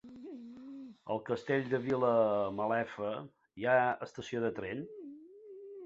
[1.09, 3.13] A el Castell de Vilamalefa
[3.61, 3.79] hi ha
[4.11, 4.87] estació de tren?